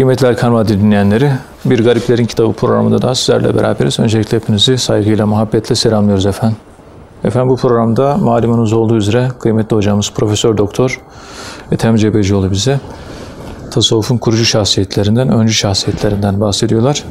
[0.00, 1.30] Kıymetli Erkan Radyo dinleyenleri,
[1.64, 4.00] Bir Gariplerin Kitabı programında da sizlerle beraberiz.
[4.00, 6.56] Öncelikle hepinizi saygıyla, muhabbetle selamlıyoruz efendim.
[7.24, 11.00] Efendim bu programda malumunuz olduğu üzere kıymetli hocamız Profesör Doktor
[11.72, 12.80] Ethem Cebecioğlu bize
[13.70, 17.04] tasavvufun kurucu şahsiyetlerinden, öncü şahsiyetlerinden bahsediyorlar.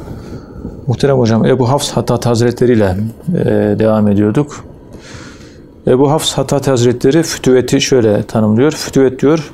[0.86, 2.96] Muhterem hocam Ebu Hafs Hattat Hazretleri ile
[3.28, 3.44] e,
[3.78, 4.64] devam ediyorduk.
[5.86, 8.72] Ebu Hafs Hattat Hazretleri fütüveti şöyle tanımlıyor.
[8.72, 9.52] Fütüvet diyor,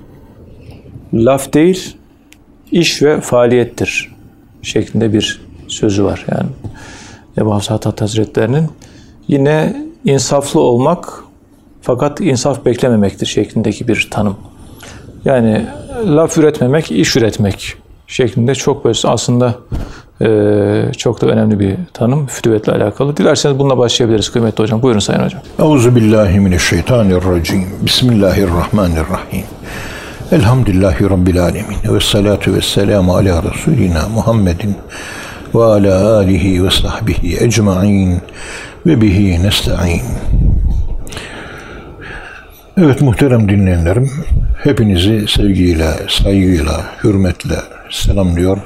[1.14, 1.96] laf değil,
[2.72, 4.12] iş ve faaliyettir
[4.62, 6.26] şeklinde bir sözü var.
[6.30, 6.48] Yani
[7.38, 8.68] Ebu Hafs Hattat Hazretlerinin
[9.28, 11.24] yine insaflı olmak
[11.82, 14.36] fakat insaf beklememektir şeklindeki bir tanım.
[15.24, 15.66] Yani
[16.04, 17.74] laf üretmemek, iş üretmek
[18.06, 19.54] şeklinde çok böyle aslında
[20.20, 23.16] e, çok da önemli bir tanım fütüvetle alakalı.
[23.16, 24.82] Dilerseniz bununla başlayabiliriz kıymetli hocam.
[24.82, 25.42] Buyurun Sayın Hocam.
[25.58, 27.66] Euzu billahi mineşşeytanirracim.
[27.82, 29.44] Bismillahirrahmanirrahim.
[30.32, 31.76] Elhamdülillahi Rabbil alemin.
[31.94, 34.76] Ve salatu ve selamu ala Resulina Muhammedin
[35.54, 38.20] ve ala alihi ve sahbihi ecma'in
[38.86, 40.02] ve bihi nesta'in.
[42.76, 44.10] Evet muhterem dinleyenlerim,
[44.64, 47.58] hepinizi sevgiyle, saygıyla, hürmetle
[47.90, 48.58] selamlıyor.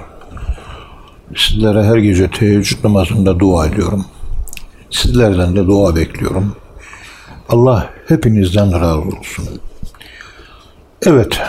[1.36, 4.04] Sizlere her gece teheccüd namazında dua ediyorum.
[4.90, 6.56] Sizlerden de dua bekliyorum.
[7.48, 9.60] Allah hepinizden razı olsun.
[11.06, 11.40] Evet,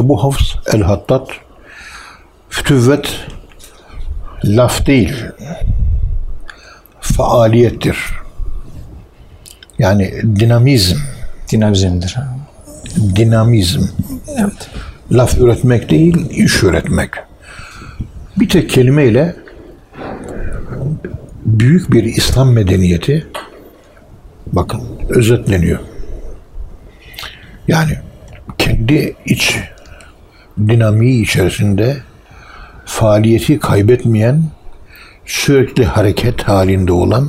[0.00, 1.28] Ebu Hafs el-Hattat
[2.50, 3.20] fütüvvet
[4.44, 5.24] laf değil,
[7.00, 7.98] faaliyettir.
[9.78, 10.96] Yani dinamizm,
[11.52, 12.16] Dinamizmdir.
[13.16, 13.82] dinamizm.
[14.36, 14.70] Evet.
[15.12, 17.10] Laf üretmek değil, iş üretmek.
[18.36, 19.36] Bir tek kelimeyle
[21.46, 23.26] büyük bir İslam medeniyeti
[24.46, 25.78] bakın özetleniyor.
[27.68, 27.98] Yani
[28.64, 29.56] kendi iç
[30.68, 31.96] dinamiği içerisinde
[32.86, 34.42] faaliyeti kaybetmeyen,
[35.26, 37.28] sürekli hareket halinde olan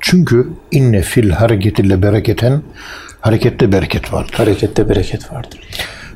[0.00, 2.62] çünkü inne fil hareketiyle bereketen
[3.20, 4.34] harekette bereket vardır.
[4.34, 5.60] Harekette bereket vardır.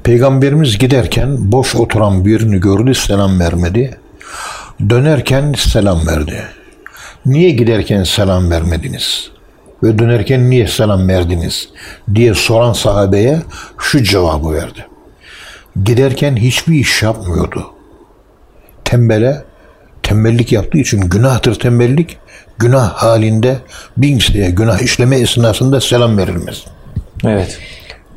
[0.05, 3.99] Peygamberimiz giderken boş oturan birini gördü selam vermedi.
[4.91, 6.43] Dönerken selam verdi.
[7.27, 9.32] Niye giderken selam vermediniz?
[9.83, 11.69] Ve dönerken niye selam verdiniz?
[12.15, 13.43] diye soran sahabeye
[13.79, 14.87] şu cevabı verdi.
[15.85, 17.67] Giderken hiçbir iş yapmıyordu.
[18.85, 19.45] Tembele,
[20.03, 22.19] tembellik yaptığı için günahtır tembellik.
[22.59, 23.57] Günah halinde
[23.97, 26.65] bir kimseye günah işleme esnasında selam verilmez.
[27.25, 27.59] Evet.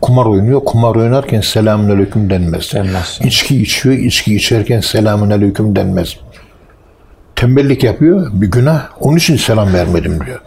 [0.02, 0.62] Kumar oynuyor.
[0.66, 2.74] Kumar oynarken selamun aleyküm denmez.
[2.74, 3.20] Denmez.
[3.24, 3.96] İçki içiyor.
[3.96, 6.16] içki içerken selamun aleyküm denmez.
[7.36, 8.30] Tembellik yapıyor.
[8.34, 8.90] Bir günah.
[9.00, 10.40] Onun için selam vermedim diyor.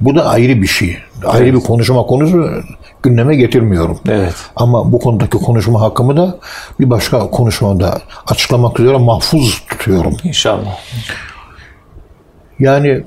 [0.00, 0.96] Bu da ayrı bir şey.
[1.26, 1.54] Ayrı Evet.
[1.54, 2.50] bir konuşma konusu
[3.02, 4.00] gündeme getirmiyorum.
[4.08, 4.34] Evet.
[4.56, 6.38] Ama bu konudaki konuşma hakkımı da
[6.80, 10.16] bir başka konuşmada açıklamak üzere mahfuz tutuyorum.
[10.24, 10.78] İnşallah.
[12.58, 13.04] Yani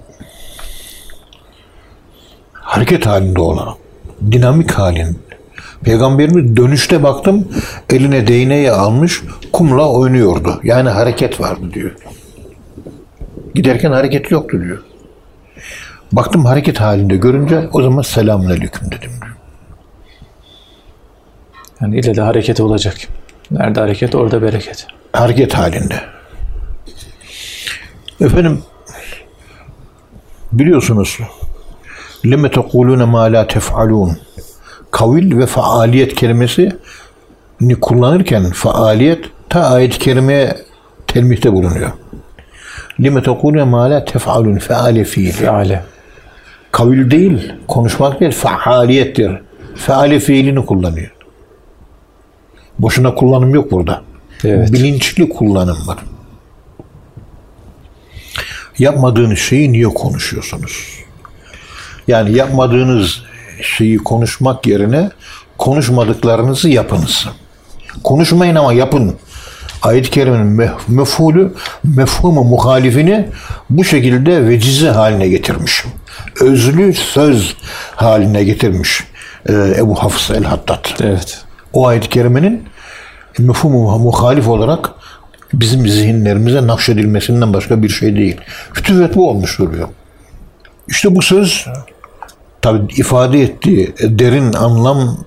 [2.53, 3.75] hareket halinde olan,
[4.31, 5.19] dinamik halin.
[5.83, 7.47] Peygamberimiz dönüşte baktım
[7.89, 9.21] eline değneği almış
[9.53, 10.59] kumla oynuyordu.
[10.63, 11.91] Yani hareket vardı diyor.
[13.55, 14.83] Giderken hareket yoktu diyor.
[16.11, 19.11] Baktım hareket halinde görünce o zaman selamun aleyküm dedim.
[21.81, 22.97] Yani ile de hareket olacak.
[23.51, 24.87] Nerede hareket orada bereket.
[25.13, 26.01] hareket halinde.
[28.21, 28.63] Efendim
[30.51, 31.17] biliyorsunuz
[32.25, 34.17] lime tekulune ma la tef'alun
[34.91, 36.71] kavil ve faaliyet kelimesi
[37.61, 40.57] ni kullanırken faaliyet ta ayet-i kerimeye
[41.07, 41.91] telmihte bulunuyor.
[42.99, 45.31] Lime tekulune ma la tef'alun feale fiil.
[45.31, 45.83] Feale.
[46.71, 49.31] Kavil değil, konuşmak değil, faaliyettir.
[49.75, 51.11] Feale fiilini kullanıyor.
[52.79, 54.01] Boşuna kullanım yok burada.
[54.43, 54.73] Evet.
[54.73, 55.97] Bilinçli kullanım var.
[58.79, 60.87] Yapmadığınız şeyi niye konuşuyorsunuz?
[62.07, 63.23] Yani yapmadığınız
[63.61, 65.09] şeyi konuşmak yerine
[65.57, 67.27] konuşmadıklarınızı yapınız.
[68.03, 69.15] Konuşmayın ama yapın.
[69.81, 71.53] Ayet-i Kerime'nin mef- mefulü,
[71.83, 73.27] mefhumu muhalifini
[73.69, 75.85] bu şekilde vecize haline getirmiş.
[76.41, 77.55] Özlü söz
[77.95, 79.03] haline getirmiş
[79.49, 81.43] e, Ebu Hafs el-Hattat Evet.
[81.73, 82.63] o ayet-i kerimenin
[83.39, 84.89] mefhumu muhalif olarak
[85.53, 88.37] bizim zihinlerimize nakşedilmesinden başka bir şey değil.
[88.73, 89.87] Fütüvet bu olmuş duruyor.
[90.87, 91.67] İşte bu söz
[92.61, 95.17] tabi ifade ettiği derin anlam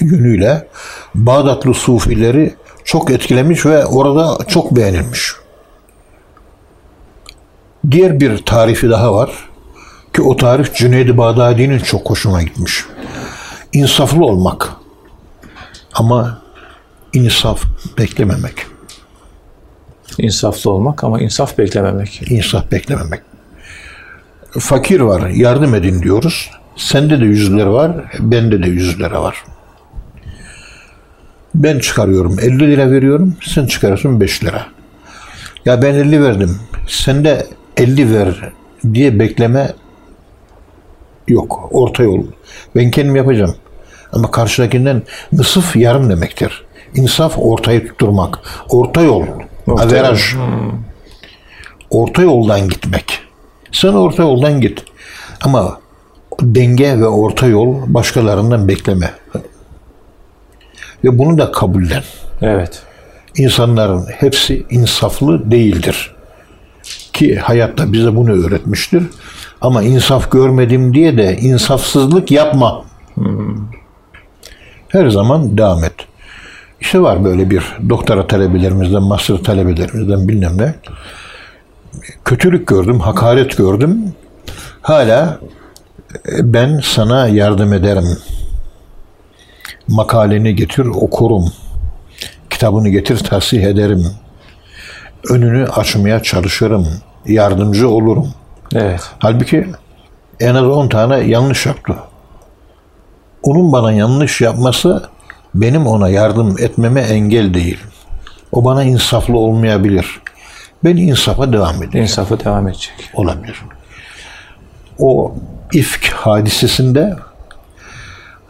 [0.00, 0.68] yönüyle
[1.14, 2.54] Bağdatlı Sufileri
[2.84, 5.32] çok etkilemiş ve orada çok beğenilmiş.
[7.90, 9.30] Diğer bir tarifi daha var
[10.18, 12.84] ki o tarif Cüneyd-i Bağdadi'nin çok hoşuma gitmiş.
[13.72, 14.72] İnsaflı olmak
[15.94, 16.42] ama
[17.12, 17.64] insaf
[17.98, 18.66] beklememek.
[20.18, 22.22] İnsaflı olmak ama insaf beklememek.
[22.30, 23.20] İnsaf beklememek.
[24.58, 26.50] Fakir var, yardım edin diyoruz.
[26.76, 29.44] Sende de yüz lira var, bende de yüz lira var.
[31.54, 34.66] Ben çıkarıyorum 50 lira veriyorum, sen çıkarıyorsun 5 lira.
[35.64, 38.52] Ya ben 50 verdim, sen de 50 ver
[38.94, 39.74] diye bekleme
[41.28, 41.68] yok.
[41.70, 42.22] Orta yol.
[42.76, 43.54] Ben kendim yapacağım.
[44.12, 45.02] Ama karşıdakinden
[45.32, 46.64] nısıf yarım demektir.
[46.94, 48.38] İnsaf ortayı tutturmak.
[48.68, 49.24] Orta yol.
[49.66, 50.34] Orta averaj.
[51.90, 53.20] Orta yoldan gitmek.
[53.72, 54.84] Sen orta yoldan git.
[55.44, 55.80] Ama
[56.40, 59.10] denge ve orta yol başkalarından bekleme.
[61.04, 62.02] Ve bunu da kabullen.
[62.42, 62.82] Evet.
[63.36, 66.14] İnsanların hepsi insaflı değildir.
[67.12, 69.02] Ki hayatta bize bunu öğretmiştir.
[69.60, 72.84] Ama insaf görmedim diye de insafsızlık yapma.
[74.88, 75.94] Her zaman devam et.
[76.80, 80.74] İşte var böyle bir doktora talebelerimizden, master talebelerimizden bilmem ne.
[82.24, 84.14] Kötülük gördüm, hakaret gördüm.
[84.82, 85.40] Hala
[86.12, 88.18] e, ben sana yardım ederim.
[89.88, 91.52] Makaleni getir okurum.
[92.50, 94.06] Kitabını getir tahsih ederim.
[95.30, 96.88] Önünü açmaya çalışırım.
[97.26, 98.34] Yardımcı olurum.
[98.74, 99.10] Evet.
[99.18, 99.66] Halbuki
[100.40, 101.94] en az 10 tane yanlış yaptı.
[103.42, 105.08] Onun bana yanlış yapması
[105.54, 107.78] benim ona yardım etmeme engel değil.
[108.52, 110.20] O bana insaflı olmayabilir.
[110.84, 112.04] Ben insafa devam edeyim.
[112.04, 113.10] İnsafı devam edecek.
[113.14, 113.62] Olabilir.
[114.98, 115.34] O
[115.72, 117.16] ifk hadisesinde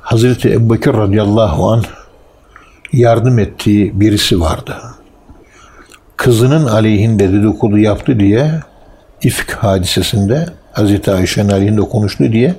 [0.00, 1.85] Hazreti Ebubekir radıyallahu an
[2.93, 4.76] yardım ettiği birisi vardı.
[6.17, 8.61] Kızının aleyhinde dedikodu yaptı diye
[9.23, 12.55] ifk hadisesinde Hazreti Ayşe'nin aleyhinde konuştu diye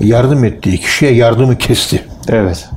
[0.00, 2.04] yardım ettiği kişiye yardımı kesti.
[2.28, 2.68] Evet.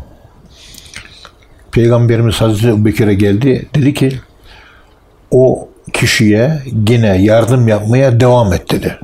[1.71, 3.69] Peygamberimiz Hazreti Ebubekir'e geldi.
[3.75, 4.19] Dedi ki
[5.31, 8.99] o kişiye yine yardım yapmaya devam et dedi.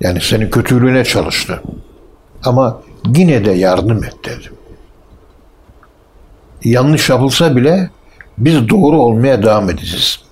[0.00, 1.62] Yani senin kötülüğüne çalıştı.
[2.44, 2.80] Ama
[3.16, 4.50] yine de yardım et dedi.
[6.64, 7.90] Yanlış yapılsa bile
[8.38, 10.27] biz doğru olmaya devam edeceğiz.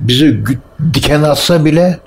[0.00, 0.58] Bize gü-
[0.94, 1.98] diken atsa bile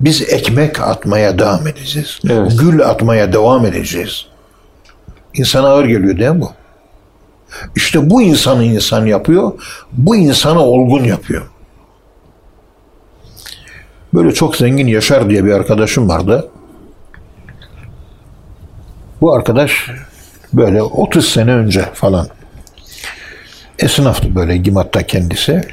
[0.00, 2.18] biz ekmek atmaya devam edeceğiz.
[2.30, 2.52] Evet.
[2.60, 4.26] Gül atmaya devam edeceğiz.
[5.34, 6.52] İnsana ağır geliyor değil mi bu?
[7.76, 9.52] İşte bu insanı insan yapıyor,
[9.92, 11.46] bu insanı olgun yapıyor.
[14.14, 16.48] Böyle çok zengin Yaşar diye bir arkadaşım vardı.
[19.20, 19.90] Bu arkadaş
[20.52, 22.28] böyle 30 sene önce falan
[23.78, 25.68] esnaftı böyle Gimat'ta kendisi.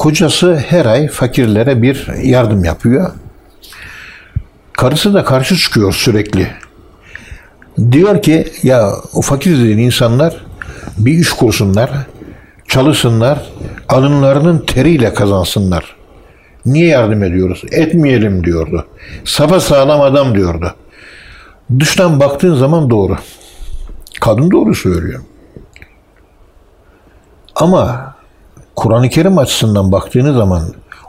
[0.00, 3.10] Kocası her ay fakirlere bir yardım yapıyor.
[4.72, 6.50] Karısı da karşı çıkıyor sürekli.
[7.92, 10.44] Diyor ki ya o fakir dediğin insanlar
[10.98, 11.90] bir iş kursunlar,
[12.68, 13.52] çalışsınlar,
[13.88, 15.96] alınlarının teriyle kazansınlar.
[16.66, 17.62] Niye yardım ediyoruz?
[17.72, 18.86] Etmeyelim diyordu.
[19.24, 20.74] Safa sağlam adam diyordu.
[21.80, 23.16] Dıştan baktığın zaman doğru.
[24.20, 25.20] Kadın doğru söylüyor.
[27.54, 28.09] Ama
[28.80, 30.62] Kur'an-ı Kerim açısından baktığınız zaman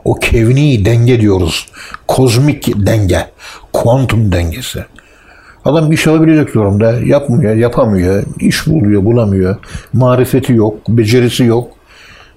[0.05, 1.67] o kevni denge diyoruz.
[2.07, 3.29] Kozmik denge,
[3.73, 4.85] kuantum dengesi.
[5.65, 6.91] Adam iş alabilecek durumda.
[6.91, 8.23] Yapmıyor, yapamıyor.
[8.39, 9.55] iş buluyor, bulamıyor.
[9.93, 11.71] Marifeti yok, becerisi yok.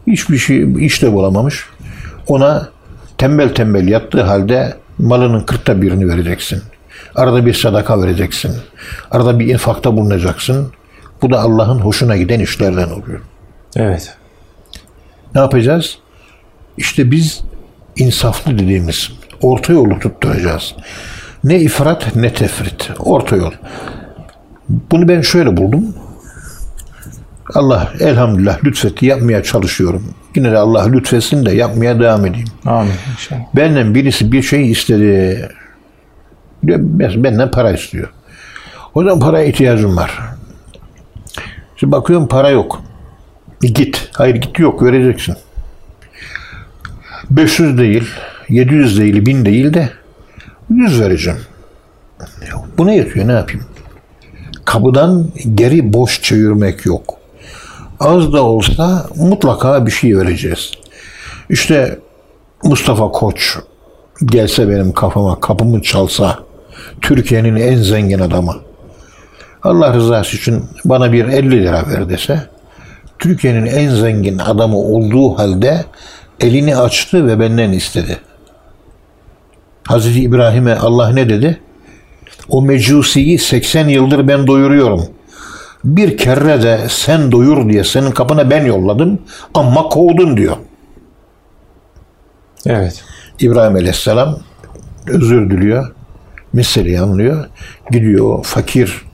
[0.06, 1.66] Hiçbir şey, iş de bulamamış.
[2.26, 2.68] Ona
[3.18, 6.62] tembel tembel yattığı halde malının kırkta birini vereceksin.
[7.14, 8.52] Arada bir sadaka vereceksin.
[9.10, 10.72] Arada bir infakta bulunacaksın.
[11.22, 13.20] Bu da Allah'ın hoşuna giden işlerden oluyor.
[13.76, 14.16] Evet.
[15.34, 15.98] Ne yapacağız?
[16.76, 17.44] İşte biz
[17.96, 19.10] insaflı dediğimiz
[19.42, 20.74] orta yolu tutturacağız.
[21.44, 22.90] Ne ifrat ne tefrit.
[22.98, 23.52] Orta yol.
[24.68, 25.94] Bunu ben şöyle buldum.
[27.54, 30.14] Allah elhamdülillah lütfetti yapmaya çalışıyorum.
[30.36, 32.48] Yine de Allah lütfetsin de yapmaya devam edeyim.
[32.66, 32.92] Amin.
[33.12, 33.40] İnşallah.
[33.56, 35.48] Benden birisi bir şey istedi.
[36.62, 38.12] Benden para istiyor.
[38.94, 40.20] O zaman paraya ihtiyacım var.
[41.76, 42.82] Şimdi bakıyorum para yok.
[43.60, 44.10] Git.
[44.12, 45.36] Hayır git yok vereceksin.
[47.30, 48.04] 500 değil,
[48.48, 49.90] 700 değil, 1000 değil de
[50.70, 51.38] 100 vereceğim.
[52.78, 53.64] Bu ne yetiyor ne yapayım?
[54.64, 57.14] Kapıdan geri boş çevirmek yok.
[58.00, 60.72] Az da olsa mutlaka bir şey vereceğiz.
[61.50, 61.98] İşte
[62.62, 63.58] Mustafa Koç
[64.24, 66.38] gelse benim kafama, kapımı çalsa,
[67.00, 68.54] Türkiye'nin en zengin adamı.
[69.62, 72.48] Allah rızası için bana bir 50 lira ver dese,
[73.18, 75.84] Türkiye'nin en zengin adamı olduğu halde
[76.40, 78.18] elini açtı ve benden istedi.
[79.86, 81.60] Hazreti İbrahim'e Allah ne dedi?
[82.48, 85.08] O mecusiyi 80 yıldır ben doyuruyorum.
[85.84, 89.18] Bir kere de sen doyur diye senin kapına ben yolladım
[89.54, 90.56] ama kovdun diyor.
[92.66, 93.04] Evet.
[93.40, 94.38] İbrahim Aleyhisselam
[95.06, 95.94] özür diliyor.
[96.52, 97.44] Meseleyi anlıyor.
[97.90, 99.04] Gidiyor fakir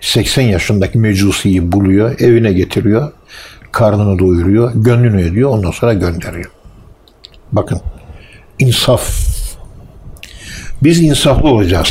[0.00, 2.20] 80 yaşındaki mecusiyi buluyor.
[2.20, 3.12] Evine getiriyor.
[3.72, 4.72] Karnını doyuruyor.
[4.74, 5.50] Gönlünü ediyor.
[5.50, 6.50] Ondan sonra gönderiyor.
[7.52, 7.80] Bakın
[8.58, 9.10] insaf.
[10.82, 11.88] Biz insaflı olacağız.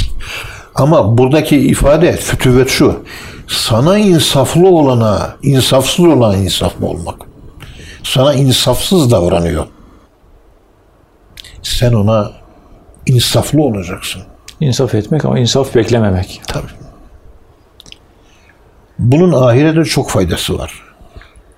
[0.75, 3.03] Ama buradaki ifade fütüvvet şu.
[3.47, 7.15] Sana insaflı olana, insafsız olana insaflı olmak.
[8.03, 9.67] Sana insafsız davranıyor.
[11.63, 12.31] Sen ona
[13.05, 14.21] insaflı olacaksın.
[14.59, 16.41] İnsaf etmek ama insaf beklememek.
[16.47, 16.88] Tabii.
[18.99, 20.81] Bunun ahirete çok faydası var.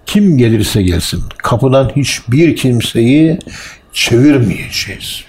[0.06, 3.40] Kim gelirse gelsin kapıdan hiçbir kimseyi
[3.94, 5.24] çevirmeyeceğiz.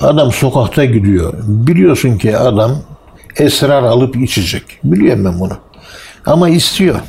[0.00, 1.34] Adam sokakta gidiyor.
[1.42, 2.82] Biliyorsun ki adam
[3.36, 4.62] esrar alıp içecek.
[4.84, 5.58] Biliyorum ben bunu.
[6.26, 7.00] Ama istiyor.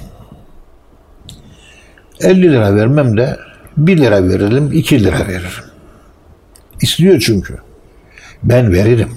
[2.20, 3.38] 50 lira vermem de
[3.78, 5.64] 1 lira veririm, 2 lira veririm.
[6.82, 7.58] İstiyor çünkü.
[8.44, 9.10] Ben veririm.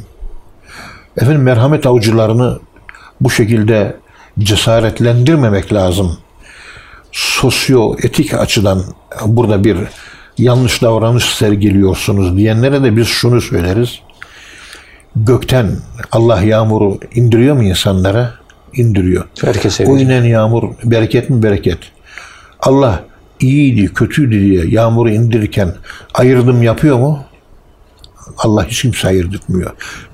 [1.16, 2.58] Efendim merhamet avcılarını
[3.20, 3.96] bu şekilde
[4.38, 6.18] cesaretlendirmemek lazım.
[7.12, 8.82] Sosyo etik açıdan
[9.26, 9.76] burada bir
[10.38, 13.98] yanlış davranış sergiliyorsunuz diyenlere de biz şunu söyleriz.
[15.16, 15.76] Gökten
[16.12, 18.34] Allah yağmuru indiriyor mu insanlara?
[18.72, 19.24] İndiriyor.
[19.40, 21.78] Herkese O inen yağmur bereket mi bereket?
[22.60, 23.04] Allah
[23.40, 25.74] iyiydi, kötüydü diye yağmuru indirirken
[26.14, 27.24] ayırdım yapıyor mu?
[28.38, 29.70] Allah hiç kimse ayırt etmiyor.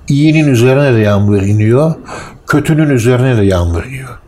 [0.08, 1.94] İyinin üzerine de yağmur iniyor,
[2.46, 4.18] kötünün üzerine de yağmur iniyor.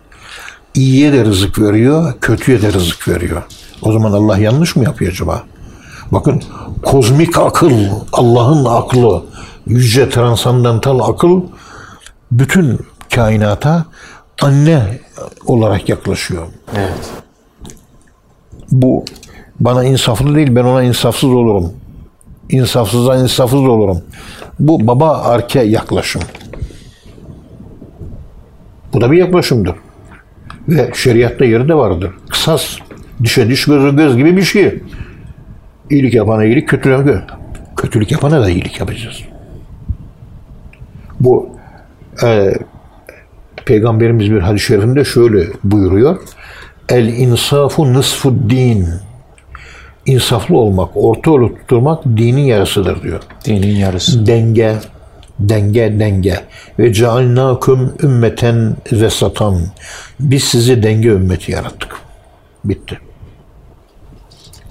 [0.74, 3.42] İyiye de rızık veriyor, kötüye de rızık veriyor.
[3.82, 5.42] O zaman Allah yanlış mı yapıyor acaba?
[6.12, 6.42] Bakın
[6.84, 7.72] kozmik akıl,
[8.12, 9.22] Allah'ın aklı,
[9.66, 11.42] yüce transandantal akıl
[12.32, 12.80] bütün
[13.14, 13.84] kainata
[14.42, 15.00] anne
[15.46, 16.46] olarak yaklaşıyor.
[16.76, 17.10] Evet.
[18.70, 19.04] Bu
[19.60, 21.72] bana insaflı değil, ben ona insafsız olurum.
[22.48, 24.02] İnsafsıza insafsız olurum.
[24.58, 26.22] Bu baba arke yaklaşım.
[28.96, 29.74] Bu da bir yaklaşımdır.
[30.68, 32.10] Ve şeriatta yeri de vardır.
[32.28, 32.76] Kısas,
[33.22, 34.82] dişe diş, göze göz gibi bir şey.
[35.90, 37.26] İyilik yapana iyilik, kötülük, yapana-
[37.76, 39.22] kötülük yapana da iyilik yapacağız.
[41.20, 41.48] Bu
[42.22, 42.54] e,
[43.64, 46.16] Peygamberimiz bir hadis-i şerifinde şöyle buyuruyor.
[46.88, 48.88] El insafu nısfu din.
[50.06, 53.20] İnsaflı olmak, orta yolu tutturmak dinin yarısıdır diyor.
[53.44, 54.26] Dinin yarısı.
[54.26, 54.76] Denge,
[55.40, 56.44] denge, denge.
[56.78, 59.60] Ve cealnâküm ümmeten vesatan.
[60.20, 61.96] Biz sizi denge ümmeti yarattık.
[62.64, 62.98] Bitti.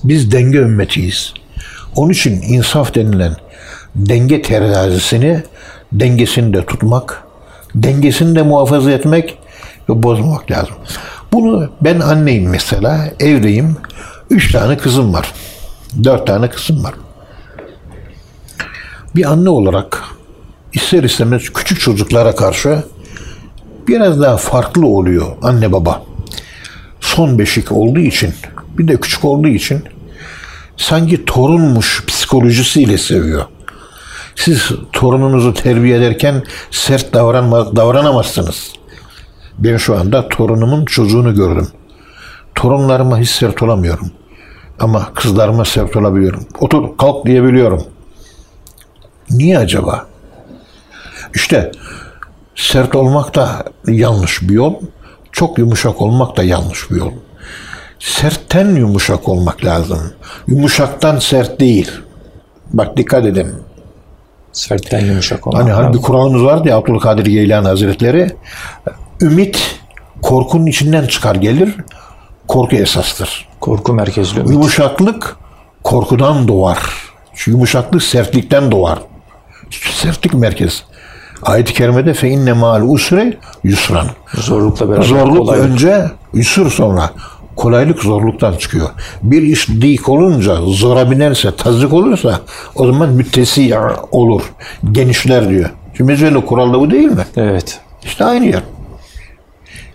[0.04, 1.34] Biz denge ümmetiyiz.
[1.96, 3.36] Onun için insaf denilen
[3.96, 5.44] denge terazisini
[5.92, 7.24] dengesinde tutmak,
[7.76, 9.38] dengesini de muhafaza etmek
[9.90, 10.76] ve bozmamak lazım.
[11.34, 13.78] Bunu ben anneyim mesela, evdeyim.
[14.30, 15.34] Üç tane kızım var.
[16.04, 16.94] Dört tane kızım var.
[19.16, 20.04] Bir anne olarak
[20.76, 22.84] ister istemez küçük çocuklara karşı
[23.88, 26.04] biraz daha farklı oluyor anne baba.
[27.00, 28.34] Son beşik olduğu için,
[28.78, 29.84] bir de küçük olduğu için
[30.78, 33.46] sanki torunmuş psikolojisiyle seviyor.
[34.36, 38.74] Siz torununuzu terbiye ederken sert davranma, davranamazsınız.
[39.60, 41.68] Ben şu anda torunumun çocuğunu gördüm.
[42.56, 44.12] Torunlarıma hiç sert olamıyorum.
[44.80, 46.46] Ama kızlarıma sert olabiliyorum.
[46.60, 47.84] Otur, kalk diyebiliyorum.
[49.30, 50.08] Niye acaba?
[51.36, 51.72] İşte
[52.56, 54.74] sert olmak da yanlış bir yol.
[55.32, 57.12] Çok yumuşak olmak da yanlış bir yol.
[58.00, 60.14] Sertten yumuşak olmak lazım.
[60.48, 61.92] Yumuşaktan sert değil.
[62.74, 63.48] Bak dikkat edin.
[64.52, 66.02] Sertten yumuşak olmak Hani, hani bir lazım.
[66.02, 68.36] kuralımız vardı ya Abdülkadir Geylani Hazretleri.
[69.22, 69.80] Ümit
[70.22, 71.76] korkunun içinden çıkar gelir.
[72.48, 73.50] Korku esastır.
[73.60, 74.52] Korku merkezli ümit.
[74.52, 75.38] Yumuşaklık
[75.84, 76.80] korkudan doğar.
[77.34, 79.00] Şu yumuşaklık sertlikten doğar.
[79.94, 80.84] Sertlik merkez.
[81.44, 84.08] Ayet-i kerimede fe inne ma'al usre yusran.
[84.34, 85.66] Zorlukla beraber Zorluk kolaylık.
[85.70, 87.10] önce, üsür sonra.
[87.56, 88.90] Kolaylık zorluktan çıkıyor.
[89.24, 92.40] Bir iş dik olunca, zora binerse, tazik olursa
[92.76, 93.78] o zaman müttesi
[94.12, 94.42] olur.
[94.92, 95.70] Genişler diyor.
[95.98, 97.26] Şimdi Mecelle kuralda bu değil mi?
[97.38, 97.80] Evet.
[98.04, 98.64] İşte aynı yer.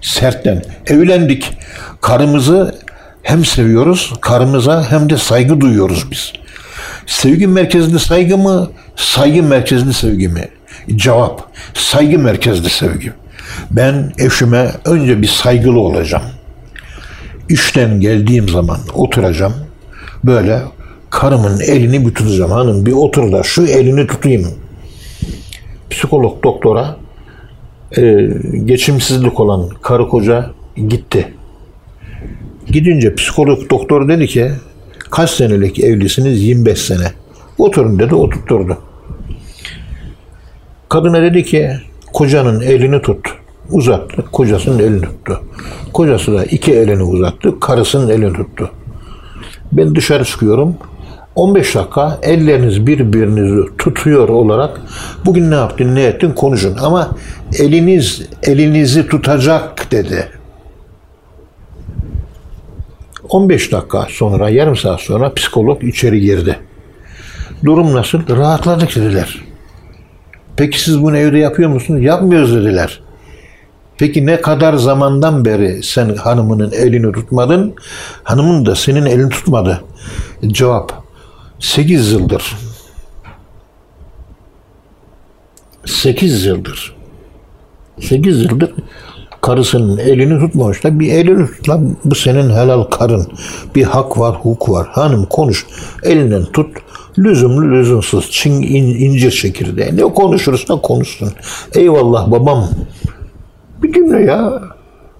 [0.00, 0.62] Sertten.
[0.86, 1.58] Evlendik.
[2.00, 2.78] Karımızı
[3.22, 6.32] hem seviyoruz, karımıza hem de saygı duyuyoruz biz.
[7.06, 10.48] Sevgi merkezli saygı mı, saygı merkezli sevgi mi?
[10.96, 11.42] Cevap,
[11.74, 13.12] saygı merkezli sevgi.
[13.70, 16.24] Ben eşime önce bir saygılı olacağım.
[17.48, 19.54] İşten geldiğim zaman oturacağım.
[20.24, 20.62] Böyle
[21.10, 22.50] karımın elini bir tutacağım.
[22.50, 24.46] Hanım bir otur da şu elini tutayım.
[25.90, 26.96] Psikolog doktora
[27.96, 28.28] e,
[28.64, 30.50] geçimsizlik olan karı koca
[30.88, 31.34] Gitti.
[32.66, 34.50] Gidince psikolog doktor dedi ki
[35.10, 36.42] kaç senelik evlisiniz?
[36.42, 37.12] 25 sene.
[37.58, 38.78] Oturun dedi oturtturdu.
[40.90, 41.70] Kadına dedi ki
[42.12, 43.26] kocanın elini tut.
[43.70, 44.24] Uzattı.
[44.32, 45.40] Kocasının elini tuttu.
[45.92, 47.60] Kocası da iki elini uzattı.
[47.60, 48.70] Karısının elini tuttu.
[49.72, 50.76] Ben dışarı çıkıyorum.
[51.34, 54.80] 15 dakika elleriniz birbirinizi tutuyor olarak
[55.26, 57.10] bugün ne yaptın ne ettin konuşun ama
[57.58, 60.28] eliniz elinizi tutacak dedi.
[63.28, 66.58] 15 dakika sonra yarım saat sonra psikolog içeri girdi.
[67.64, 68.36] Durum nasıl?
[68.36, 69.49] Rahatladık dediler.
[70.60, 72.02] Peki siz bunu evde yapıyor musunuz?
[72.02, 73.00] Yapmıyoruz dediler.
[73.98, 77.74] Peki ne kadar zamandan beri sen hanımının elini tutmadın?
[78.22, 79.84] Hanımın da senin elini tutmadı.
[80.46, 81.02] Cevap
[81.58, 82.56] 8 yıldır.
[85.86, 86.96] 8 yıldır.
[88.00, 88.74] 8 yıldır
[89.40, 93.26] karısının elini tutmamış da bir elini tut lan bu senin helal karın.
[93.74, 94.88] Bir hak var, hukuk var.
[94.92, 95.66] Hanım konuş.
[96.02, 96.66] Elinden tut.
[97.18, 98.30] Lüzumlu lüzumsuz.
[98.30, 99.96] Çin, in, incir çekirdeği.
[99.96, 101.32] Ne konuşursa konuşsun.
[101.74, 102.68] Eyvallah babam.
[103.82, 104.62] Bir dinle ya.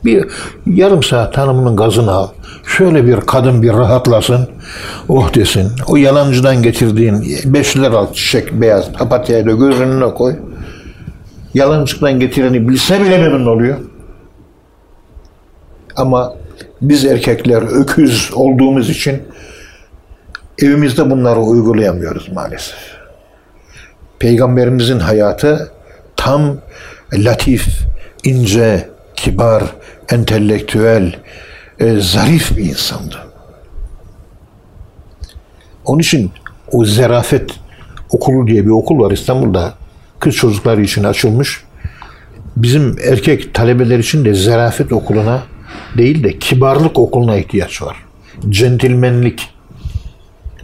[0.04, 0.26] Bir
[0.66, 2.28] yarım saat hanımının gazını al.
[2.66, 4.48] Şöyle bir kadın bir rahatlasın.
[5.08, 5.68] Oh desin.
[5.86, 10.36] O yalancıdan getirdiğin 5 lira al çiçek beyaz papatyayı da gözünün önüne koy.
[11.54, 13.76] Yalancıktan getireni bilse bile memnun oluyor.
[15.96, 16.36] Ama
[16.80, 19.22] biz erkekler öküz olduğumuz için
[20.58, 22.78] evimizde bunları uygulayamıyoruz maalesef.
[24.18, 25.72] Peygamberimizin hayatı
[26.16, 26.56] tam
[27.12, 27.66] latif,
[28.24, 29.64] ince, kibar,
[30.12, 31.16] entelektüel,
[31.78, 33.16] e, zarif bir insandı.
[35.84, 36.32] Onun için
[36.72, 37.50] o zerafet
[38.10, 39.74] okulu diye bir okul var İstanbul'da.
[40.20, 41.64] Kız çocukları için açılmış.
[42.56, 45.42] Bizim erkek talebeler için de zerafet okuluna
[45.98, 47.96] değil de kibarlık okuluna ihtiyaç var.
[48.48, 49.48] Centilmenlik,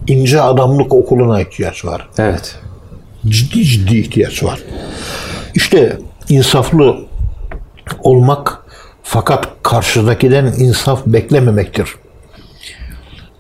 [0.07, 2.09] ince adamlık okuluna ihtiyaç var.
[2.19, 2.57] Evet.
[3.29, 4.61] Ciddi ciddi ihtiyaç var.
[5.55, 6.97] İşte insaflı
[8.03, 8.63] olmak
[9.03, 11.95] fakat karşıdakiden insaf beklememektir.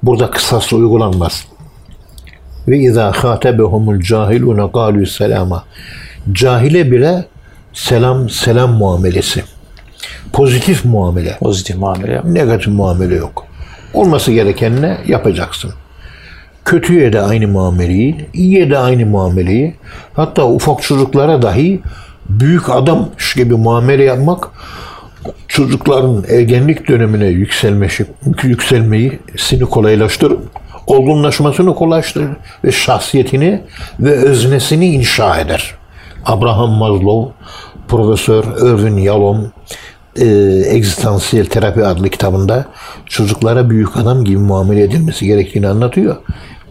[0.02, 1.46] Burada kısas uygulanmaz.
[2.68, 5.64] Ve izâ khâtebehumul cahilûne gâlû selâma.
[6.32, 7.24] Cahile bile
[7.72, 9.44] selam selam muamelesi.
[10.32, 11.36] Pozitif muamele.
[11.40, 12.22] Pozitif muamele.
[12.24, 13.46] Negatif muamele yok.
[13.94, 14.98] Olması gereken ne?
[15.06, 15.72] Yapacaksın.
[16.64, 19.74] Kötüye de aynı muameleyi, iyiye de aynı muameleyi,
[20.14, 21.80] hatta ufak çocuklara dahi
[22.28, 24.50] büyük adam gibi muamele yapmak
[25.48, 28.06] çocukların ergenlik dönemine yükselmesi,
[28.42, 30.38] yükselmeyi sini kolaylaştırır,
[30.86, 32.30] olgunlaşmasını kolaylaştırır
[32.64, 33.62] ve şahsiyetini
[34.00, 35.74] ve öznesini inşa eder.
[36.24, 37.32] Abraham Maslow,
[37.88, 39.52] Profesör Irvin Yalom,
[40.18, 40.26] e,
[40.76, 42.66] Egzistansiyel Terapi adlı kitabında
[43.06, 46.16] çocuklara büyük adam gibi muamele edilmesi gerektiğini anlatıyor.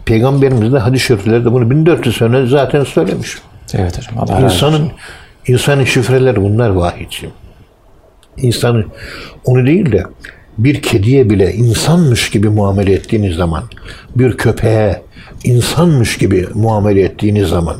[0.04, 3.38] Peygamberimiz de hadis-i şeriflerde bunu 1400 sene zaten söylemiş.
[3.74, 4.18] Evet hocam.
[4.18, 4.40] Allah.
[4.40, 4.90] İnsanın
[5.46, 7.34] insanın şifreleri bunlar vahiyciğim.
[8.36, 8.84] İnsanı
[9.44, 10.04] onu değil de
[10.58, 13.64] bir kediye bile insanmış gibi muamele ettiğiniz zaman,
[14.16, 15.02] bir köpeğe
[15.44, 17.76] insanmış gibi muamele ettiğiniz zaman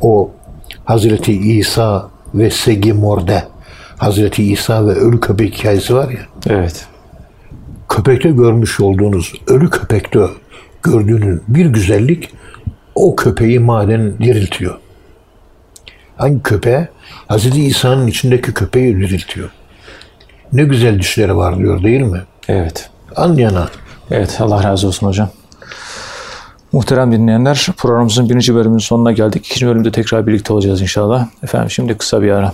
[0.00, 0.30] o
[0.84, 3.44] Hazreti İsa ve Segi Morde
[3.98, 6.20] Hazreti İsa ve ölü köpek hikayesi var ya.
[6.46, 6.86] Evet.
[7.88, 10.20] Köpekte görmüş olduğunuz, ölü köpekte
[10.82, 12.34] gördüğünüz bir güzellik
[12.94, 14.78] o köpeği maden diriltiyor.
[16.16, 16.88] Hangi köpeğe?
[17.28, 19.50] Hazreti İsa'nın içindeki köpeği diriltiyor.
[20.52, 22.22] Ne güzel dişleri var diyor değil mi?
[22.48, 22.90] Evet.
[23.16, 23.68] Anlayana.
[24.10, 24.36] Evet.
[24.40, 25.30] Allah razı olsun hocam.
[26.72, 29.46] Muhterem dinleyenler, programımızın birinci bölümünün sonuna geldik.
[29.46, 31.26] İkinci bölümde tekrar birlikte olacağız inşallah.
[31.42, 32.52] Efendim şimdi kısa bir ara.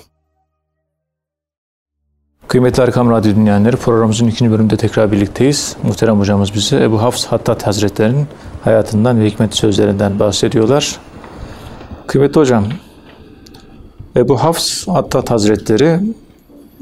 [2.55, 5.77] Kıymetli Erkam Radyo dinleyenleri, programımızın ikinci bölümünde tekrar birlikteyiz.
[5.83, 8.27] Muhterem hocamız bize Ebu Hafs Hattat Hazretleri'nin
[8.65, 10.97] hayatından ve hikmet sözlerinden bahsediyorlar.
[12.07, 12.65] Kıymetli hocam,
[14.17, 16.01] Ebu Hafs Hattat Hazretleri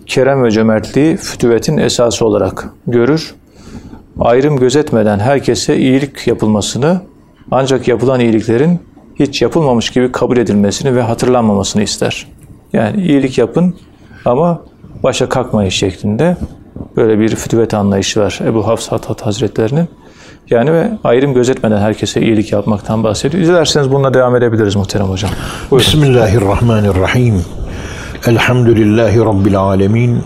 [0.07, 3.35] kerem ve cömertliği fütüvetin esası olarak görür.
[4.21, 7.01] Ayrım gözetmeden herkese iyilik yapılmasını
[7.51, 8.81] ancak yapılan iyiliklerin
[9.15, 12.27] hiç yapılmamış gibi kabul edilmesini ve hatırlanmamasını ister.
[12.73, 13.75] Yani iyilik yapın
[14.25, 14.72] ama
[15.03, 16.37] başa kalkmayın şeklinde
[16.97, 19.89] böyle bir fütüvet anlayışı var Ebu Hafs Hattat Hazretlerinin.
[20.51, 23.45] Yani ve ayrım gözetmeden herkese iyilik yapmaktan bahsediyor.
[23.45, 25.31] Dilerseniz bununla devam edebiliriz muhterem hocam.
[25.71, 25.87] Buyurun.
[25.87, 27.45] Bismillahirrahmanirrahim.
[28.27, 30.23] Elhamdülillahi Rabbil alemin.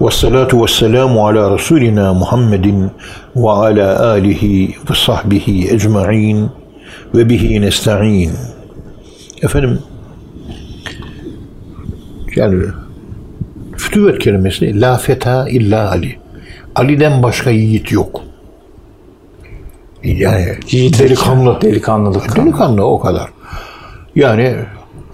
[0.00, 2.90] Ve salatu ve selamu ala Resulina Muhammedin
[3.36, 6.50] ve ala alihi ve sahbihi ecma'in
[7.14, 8.32] ve bihi nesta'in.
[9.42, 9.78] Efendim,
[12.36, 12.64] yani
[13.76, 16.18] Fütüvet kelimesi la feta illa Ali.
[16.74, 18.20] Ali'den başka yiğit yok.
[20.04, 21.00] Yani Yiğitlik.
[21.00, 21.60] delikanlı.
[21.60, 22.36] Delikanlılık.
[22.36, 23.30] Delikanlı o kadar.
[24.14, 24.56] Yani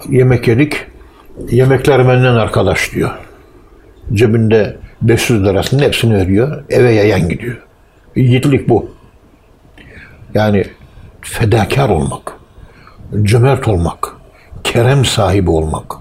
[0.08, 0.86] yemek yedik.
[1.50, 3.10] Yemekler benden arkadaş diyor.
[4.12, 6.64] Cebinde 500 lirasının hepsini veriyor.
[6.70, 7.56] Eve yayan gidiyor.
[8.16, 8.90] Yiğitlik bu.
[10.34, 10.64] Yani
[11.20, 12.32] fedakar olmak,
[13.22, 14.16] cömert olmak,
[14.64, 15.94] kerem sahibi olmak,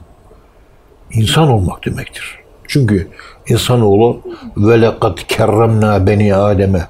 [1.12, 2.39] insan olmak demektir.
[2.70, 3.08] Çünkü
[3.48, 4.22] insanoğlu
[4.58, 6.88] ve lekad kerremna beni Adem'e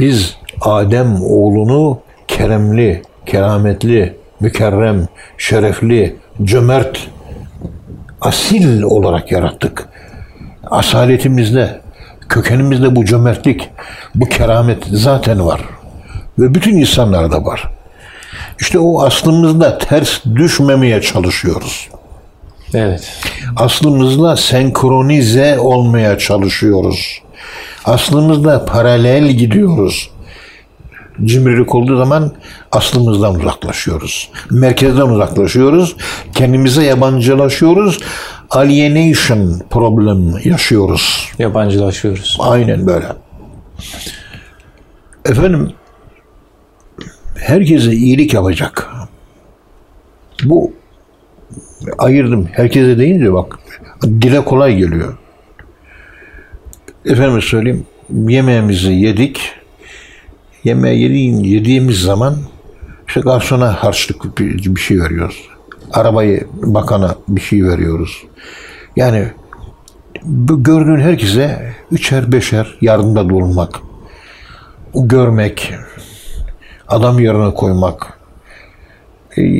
[0.00, 7.08] biz Adem oğlunu keremli, kerametli, mükerrem, şerefli, cömert,
[8.20, 9.88] asil olarak yarattık.
[10.70, 11.80] Asaletimizde,
[12.28, 13.70] kökenimizde bu cömertlik,
[14.14, 15.60] bu keramet zaten var.
[16.38, 17.72] Ve bütün insanlarda var.
[18.60, 21.88] İşte o aslımızda ters düşmemeye çalışıyoruz.
[22.74, 23.12] Evet.
[23.56, 27.22] Aslımızla senkronize olmaya çalışıyoruz.
[27.84, 30.10] Aslımızla paralel gidiyoruz.
[31.24, 32.32] Cimrilik olduğu zaman
[32.72, 34.30] aslımızdan uzaklaşıyoruz.
[34.50, 35.96] Merkezden uzaklaşıyoruz.
[36.34, 37.98] Kendimize yabancılaşıyoruz.
[38.50, 41.28] Alienation problem yaşıyoruz.
[41.38, 42.36] Yabancılaşıyoruz.
[42.40, 43.06] Aynen böyle.
[45.24, 45.72] Efendim
[47.38, 48.90] herkese iyilik yapacak.
[50.44, 50.72] Bu
[51.98, 52.48] ayırdım.
[52.52, 53.58] Herkese deyince bak
[54.02, 55.16] dile kolay geliyor.
[57.04, 59.52] Efendim söyleyeyim yemeğimizi yedik.
[60.64, 62.36] Yemeği yediğin, yediğimiz zaman
[63.08, 65.48] işte garsona harçlık bir, bir şey veriyoruz.
[65.92, 68.22] Arabayı bakana bir şey veriyoruz.
[68.96, 69.28] Yani
[70.48, 73.80] gördüğün herkese üçer beşer yardımda bulunmak,
[74.94, 75.74] görmek,
[76.88, 78.17] adam yerine koymak,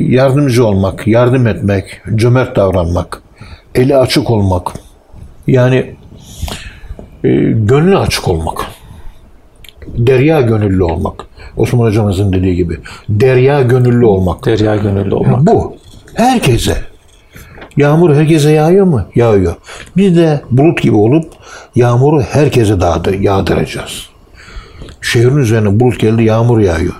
[0.09, 3.21] yardımcı olmak, yardım etmek, cömert davranmak,
[3.75, 4.71] eli açık olmak,
[5.47, 5.95] yani
[7.23, 8.65] e, gönlü açık olmak,
[9.87, 11.25] derya gönüllü olmak.
[11.57, 12.77] Osman hocamızın dediği gibi
[13.09, 14.45] derya gönüllü olmak.
[14.45, 15.41] Derya gönüllü olmak.
[15.41, 15.75] Bu
[16.13, 16.77] herkese.
[17.77, 19.05] Yağmur herkese yağıyor mu?
[19.15, 19.55] Yağıyor.
[19.97, 21.33] Biz de bulut gibi olup
[21.75, 24.09] yağmuru herkese dağıdı, yağdıracağız.
[25.01, 26.93] Şehrin üzerine bulut geldi yağmur yağıyor.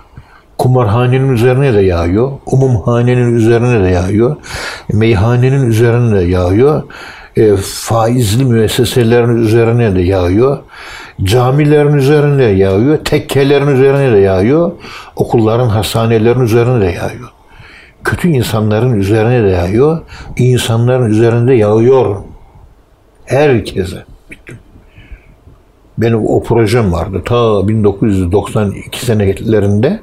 [0.60, 2.32] Kumarhanenin üzerine de yağıyor.
[2.46, 4.36] Umumhanenin üzerine de yağıyor.
[4.94, 6.84] Meyhanenin üzerine de yağıyor.
[7.36, 10.58] E, faizli müesseselerin üzerine de yağıyor.
[11.24, 12.98] Camilerin üzerine de yağıyor.
[12.98, 14.72] Tekkelerin üzerine de yağıyor.
[15.16, 17.30] Okulların, hastanelerin üzerine de yağıyor
[18.04, 20.02] kötü insanların üzerine de yağıyor,
[20.38, 22.16] insanların üzerinde yağıyor.
[23.26, 24.04] Herkese.
[25.98, 27.22] Benim o projem vardı.
[27.26, 30.00] Ta 1992 senelerinde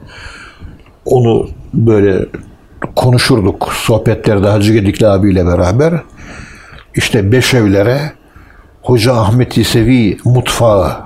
[1.06, 2.26] onu böyle
[2.96, 5.94] konuşurduk sohbetlerde Hacı Gedikli abiyle beraber.
[6.94, 8.12] İşte Beşevlere
[8.82, 10.96] Hoca Ahmet İsevi mutfağı,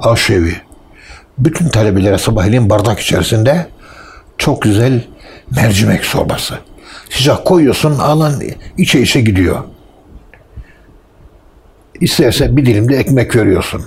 [0.00, 0.56] aşevi.
[1.38, 3.66] Bütün talebelere sabahleyin bardak içerisinde
[4.38, 5.04] çok güzel
[5.56, 6.58] mercimek çorbası.
[7.10, 8.32] Sıcak koyuyorsun, alan
[8.78, 9.58] içe içe gidiyor.
[12.00, 13.82] İsterse bir dilim de ekmek veriyorsun.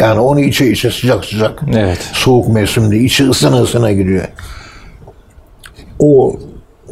[0.00, 1.62] Yani onu içe içe sıcak sıcak.
[1.76, 2.10] Evet.
[2.12, 4.28] Soğuk mevsimde içi ısına ısına gidiyor.
[5.98, 6.38] O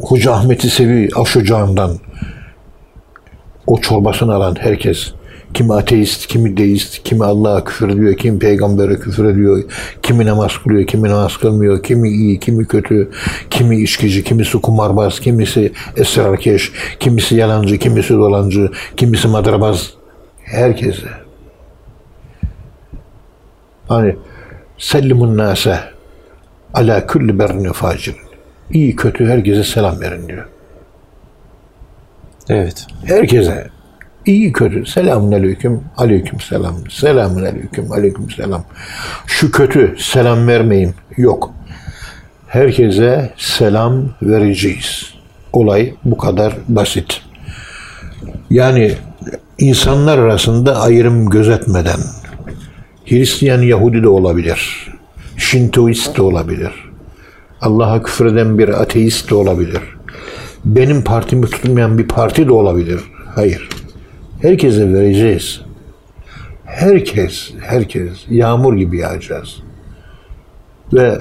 [0.01, 1.97] Hoca Ahmet'i sevi aş ocağından
[3.67, 5.13] o çorbasını alan herkes
[5.55, 9.63] kimi ateist, kimi deist, kimi Allah'a küfür ediyor, kimi peygambere küfür ediyor,
[10.03, 13.11] kimi namaz kılıyor, kimi namaz kılmıyor, kimi iyi, kimi kötü,
[13.49, 19.89] kimi içkici, kimisi kumarbaz, kimisi esrarkeş, kimisi yalancı, kimisi dolancı, kimisi madrabaz.
[20.43, 21.24] Herkese.
[23.87, 24.15] Hani
[24.77, 25.79] sellimun nase
[26.73, 28.15] ala kulli berrin facir.
[28.71, 30.45] İyi kötü herkese selam verin diyor.
[32.49, 32.87] Evet.
[33.05, 33.67] Herkese.
[34.25, 34.85] İyi kötü.
[34.85, 35.81] Selamun aleyküm.
[35.97, 36.75] Aleyküm selam.
[36.89, 37.91] Selamun aleyküm.
[37.91, 38.63] Aleyküm selam.
[39.27, 40.93] Şu kötü selam vermeyin.
[41.17, 41.53] Yok.
[42.47, 45.13] Herkese selam vereceğiz.
[45.53, 47.21] Olay bu kadar basit.
[48.49, 48.91] Yani
[49.57, 51.99] insanlar arasında ayrım gözetmeden
[53.05, 54.91] Hristiyan Yahudi de olabilir.
[55.37, 56.71] Şintoist de olabilir.
[57.61, 59.81] Allah'a küfreden bir ateist de olabilir.
[60.65, 62.99] Benim partimi tutmayan bir parti de olabilir.
[63.35, 63.69] Hayır.
[64.41, 65.61] Herkese vereceğiz.
[66.65, 69.55] Herkes, herkes yağmur gibi yağacağız.
[70.93, 71.17] Ve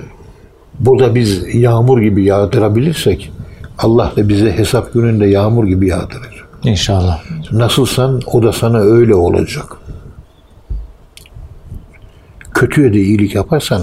[0.80, 3.32] burada biz yağmur gibi yağdırabilirsek
[3.78, 6.44] Allah da bize hesap gününde yağmur gibi yağdırır.
[6.64, 7.22] İnşallah.
[7.52, 9.76] Nasılsan o da sana öyle olacak.
[12.64, 13.82] Kötüye de iyilik yaparsan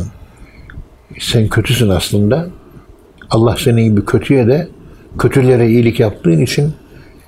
[1.19, 2.47] sen kötüsün aslında.
[3.29, 4.67] Allah senin gibi kötüye de
[5.17, 6.73] kötülere iyilik yaptığın için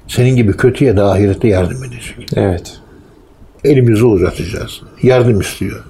[0.07, 2.27] Senin gibi kötüye de ahirette yardım edecek.
[2.35, 2.79] Evet.
[3.63, 4.81] Elimizi uzatacağız.
[5.03, 5.83] Yardım istiyor.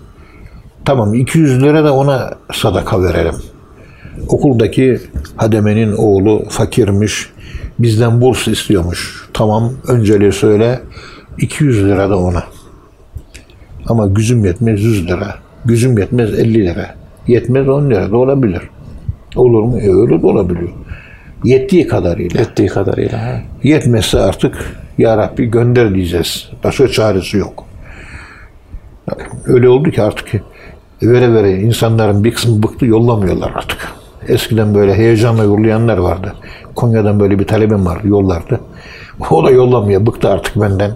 [0.85, 3.35] Tamam 200 lira da ona sadaka verelim.
[4.27, 4.99] Okuldaki
[5.35, 7.29] hademenin oğlu fakirmiş.
[7.79, 9.29] Bizden burs istiyormuş.
[9.33, 10.81] Tamam önceliği söyle.
[11.37, 12.43] 200 lira da ona.
[13.87, 15.43] Ama gücüm yetmez 100 lira.
[15.65, 16.95] Gücüm yetmez 50 lira.
[17.27, 18.61] Yetmez 10 lira da olabilir.
[19.35, 19.79] Olur mu?
[19.79, 20.69] E öyle de olabiliyor.
[21.43, 22.41] Yettiği kadarıyla.
[22.41, 23.21] Ettiği kadarıyla.
[23.21, 23.41] ha.
[23.63, 26.49] Yetmezse artık Ya Rabbi gönder diyeceğiz.
[26.63, 27.65] Başka çaresi yok.
[29.45, 30.31] Öyle oldu ki artık
[31.01, 33.87] vere vere insanların bir kısmı bıktı yollamıyorlar artık.
[34.27, 36.33] Eskiden böyle heyecanla yollayanlar vardı.
[36.75, 38.59] Konya'dan böyle bir talebim vardı yollardı.
[39.31, 40.05] O da yollamıyor.
[40.05, 40.91] Bıktı artık benden.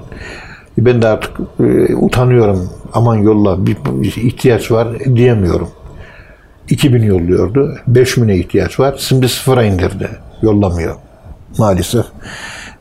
[0.77, 2.69] Ben de artık e, utanıyorum.
[2.93, 5.69] Aman yolla bir, ihtiyaç var diyemiyorum.
[6.69, 7.75] 2000 yolluyordu.
[7.91, 8.95] 5000'e ihtiyaç var.
[8.97, 10.09] Şimdi sıfıra indirdi.
[10.41, 10.95] Yollamıyor.
[11.57, 12.05] Maalesef.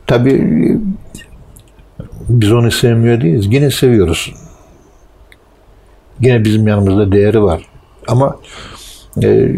[0.07, 0.79] Tabii
[2.29, 3.45] biz onu sevmiyor değiliz.
[3.49, 4.33] Yine seviyoruz.
[6.21, 7.61] Yine bizim yanımızda değeri var.
[8.07, 8.35] Ama
[9.23, 9.49] e,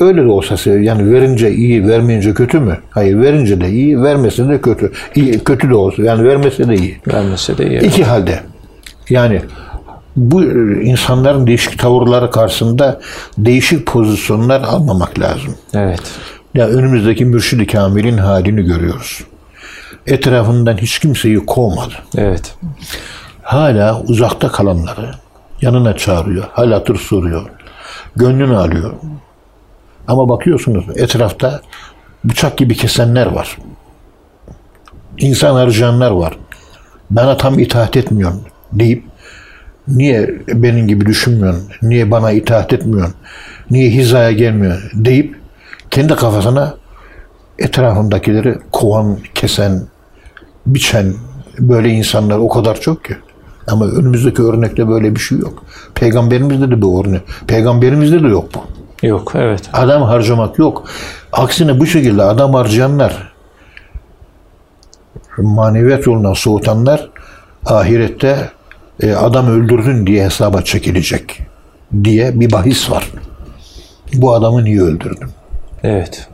[0.00, 0.70] öyle de olsa.
[0.70, 2.78] Yani verince iyi, vermeyince kötü mü?
[2.90, 4.92] Hayır, verince de iyi, vermesi de kötü.
[5.14, 6.02] İyi, kötü de olsa.
[6.02, 7.00] Yani vermesi de iyi.
[7.06, 7.80] Vermesi de iyi.
[7.80, 8.40] İki halde.
[9.10, 9.40] Yani
[10.16, 13.00] bu e, insanların değişik tavırları karşısında
[13.38, 15.54] değişik pozisyonlar almamak lazım.
[15.74, 16.02] Evet.
[16.54, 19.24] Ya önümüzdeki mürşid-i kamilin halini görüyoruz.
[20.06, 21.94] Etrafından hiç kimseyi kovmadı.
[22.16, 22.54] Evet.
[23.42, 25.14] Hala uzakta kalanları
[25.62, 26.44] yanına çağırıyor.
[26.52, 27.42] Hal hatır soruyor.
[28.16, 28.92] Gönlünü alıyor.
[30.10, 31.60] Ama bakıyorsunuz etrafta
[32.24, 33.58] bıçak gibi kesenler var.
[35.18, 36.38] İnsan harcayanlar var.
[37.10, 38.42] Bana tam itaat etmiyorsun
[38.72, 39.04] deyip
[39.88, 41.68] niye benim gibi düşünmüyorsun?
[41.82, 43.14] Niye bana itaat etmiyorsun?
[43.70, 45.04] Niye hizaya gelmiyorsun?
[45.04, 45.36] deyip
[45.90, 46.74] kendi kafasına
[47.58, 49.82] etrafındakileri kovan, kesen,
[50.66, 51.14] biçen
[51.58, 53.16] böyle insanlar o kadar çok ki.
[53.66, 55.64] Ama önümüzdeki örnekte böyle bir şey yok.
[55.94, 57.22] Peygamberimizde de bu örnek.
[57.46, 58.79] Peygamberimizde de yok bu.
[59.02, 59.32] Yok.
[59.34, 59.70] Evet.
[59.72, 60.84] Adam harcamak yok.
[61.32, 63.32] Aksine bu şekilde adam harcayanlar,
[65.38, 67.10] maneviyat yolundan soğutanlar
[67.66, 68.50] ahirette
[69.02, 71.40] e, adam öldürdün diye hesaba çekilecek
[72.04, 73.10] diye bir bahis var.
[74.14, 75.28] Bu adamı niye öldürdün?
[75.82, 76.28] Evet.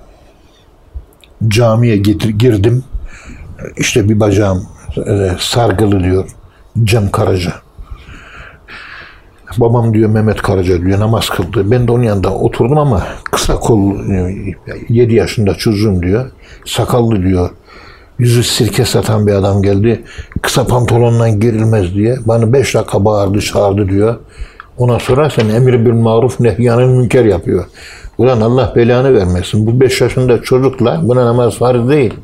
[1.48, 2.84] Camiye gir- girdim.
[3.76, 4.68] İşte bir bacağım
[5.08, 6.28] e, sargılı diyor.
[6.84, 7.52] Cem Karaca.
[9.58, 11.70] Babam diyor Mehmet Karaca diyor namaz kıldı.
[11.70, 13.94] Ben de onun yanında oturdum ama kısa kol
[14.88, 16.30] 7 yaşında çocuğum diyor.
[16.64, 17.50] Sakallı diyor.
[18.18, 20.02] Yüzü sirke satan bir adam geldi.
[20.42, 22.16] Kısa pantolonla girilmez diye.
[22.26, 24.16] Bana 5 dakika bağırdı çağırdı diyor.
[24.78, 27.64] Ondan sonra sen emri bil maruf nehyanın münker yapıyor.
[28.18, 29.66] Ulan Allah belanı vermesin.
[29.66, 32.14] Bu 5 yaşında çocukla buna namaz farz değil.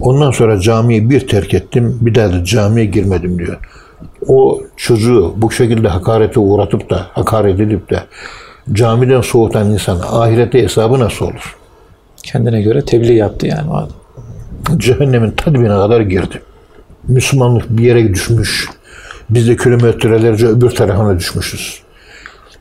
[0.00, 1.98] Ondan sonra camiyi bir terk ettim.
[2.00, 3.56] Bir daha da camiye girmedim diyor.
[4.28, 8.00] O çocuğu bu şekilde hakarete uğratıp da hakaret edip de
[8.72, 11.56] camiden soğutan insan ahirete hesabı nasıl olur?
[12.22, 13.88] Kendine göre tebliğ yaptı yani o adam.
[14.76, 16.42] Cehennemin ta dibine kadar girdi.
[17.08, 18.68] Müslümanlık bir yere düşmüş.
[19.30, 21.82] Biz de kilometrelerce öbür tarafına düşmüşüz.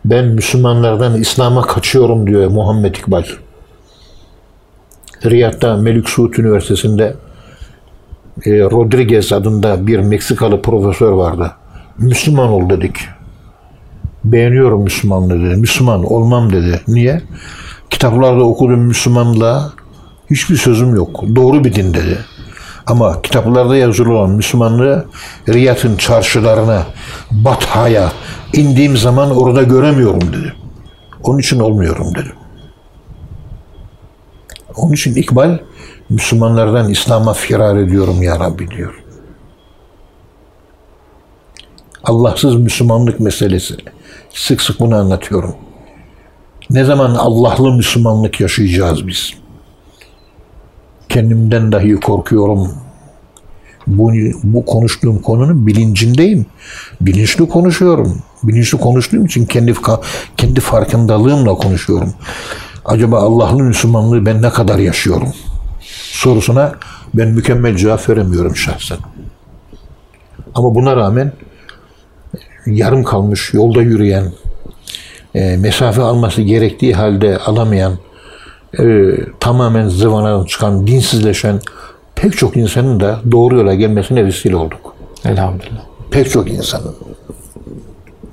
[0.05, 3.23] Ben Müslümanlardan İslam'a kaçıyorum diyor Muhammed İkbal.
[5.25, 7.15] Riyad'da Melik Suud Üniversitesi'nde
[8.45, 11.51] e, Rodriguez adında bir Meksikalı profesör vardı.
[11.97, 12.95] Müslüman ol dedik.
[14.23, 15.55] Beğeniyorum Müslümanlığı dedi.
[15.55, 16.81] Müslüman olmam dedi.
[16.87, 17.21] Niye?
[17.89, 19.71] Kitaplarda okuduğum Müslümanlığa
[20.29, 21.23] hiçbir sözüm yok.
[21.35, 22.17] Doğru bir din dedi.
[22.87, 25.05] Ama kitaplarda yazılı olan Müslümanlığı
[25.49, 26.83] Riyad'ın çarşılarına,
[27.31, 28.11] Batha'ya
[28.53, 30.53] indiğim zaman orada göremiyorum dedi.
[31.23, 32.33] Onun için olmuyorum dedi.
[34.75, 35.57] Onun için İkbal
[36.09, 39.03] Müslümanlardan İslam'a firar ediyorum ya Rabbi diyor.
[42.03, 43.75] Allahsız Müslümanlık meselesi.
[44.33, 45.55] Sık sık bunu anlatıyorum.
[46.69, 49.33] Ne zaman Allah'lı Müslümanlık yaşayacağız biz?
[51.09, 52.71] Kendimden dahi korkuyorum.
[53.87, 54.11] Bu,
[54.43, 56.45] bu konuştuğum konunun bilincindeyim.
[57.01, 58.21] Bilinçli konuşuyorum.
[58.43, 59.73] Bilinçli konuştuğum için kendi
[60.37, 62.13] kendi farkındalığımla konuşuyorum.
[62.85, 65.33] Acaba Allah'lı Müslümanlığı ben ne kadar yaşıyorum?
[66.15, 66.75] Sorusuna
[67.13, 68.97] ben mükemmel cevap veremiyorum şahsen.
[70.55, 71.31] Ama buna rağmen
[72.65, 74.31] yarım kalmış, yolda yürüyen,
[75.35, 77.97] e, mesafe alması gerektiği halde alamayan,
[78.79, 81.59] e, tamamen zıvanadan çıkan, dinsizleşen
[82.15, 84.95] pek çok insanın da doğru yola gelmesine vesile olduk.
[85.25, 85.83] Elhamdülillah.
[86.11, 86.95] Pek çok insanın.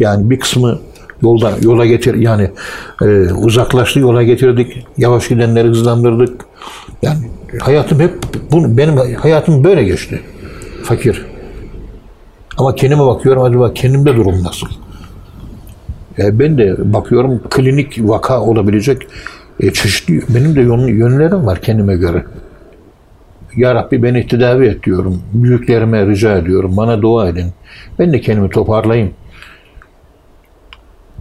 [0.00, 0.78] Yani bir kısmı
[1.22, 2.50] yolda yola getir yani
[3.02, 4.86] e, uzaklaştı yola getirdik.
[4.98, 6.51] Yavaş gidenleri hızlandırdık.
[7.02, 7.18] Yani
[7.60, 8.14] hayatım hep
[8.52, 10.20] bunu benim hayatım böyle geçti.
[10.84, 11.26] Fakir.
[12.58, 14.66] Ama kendime bakıyorum acaba kendimde durum nasıl?
[16.18, 19.06] E, ben de bakıyorum klinik vaka olabilecek
[19.60, 22.24] e, çeşitli benim de yön, yönlerim var kendime göre.
[23.56, 25.22] Ya Rabbi beni tedavi et diyorum.
[25.32, 26.76] Büyüklerime rica ediyorum.
[26.76, 27.46] Bana dua edin.
[27.98, 29.10] Ben de kendimi toparlayayım.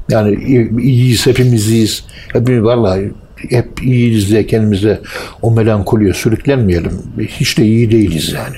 [0.09, 0.35] Yani
[0.81, 2.05] iyiyiz, hepimiz iyiyiz.
[2.33, 3.11] Hepimiz vallahi
[3.49, 5.01] hep iyiyiz diye kendimize
[5.41, 7.01] o melankoliye sürüklenmeyelim.
[7.19, 8.57] Hiç de iyi değiliz yani.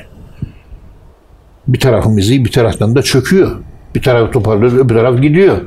[1.68, 3.58] Bir tarafımız iyi, bir taraftan da çöküyor.
[3.96, 5.58] Bir taraf toparlıyor, öbür taraf gidiyor.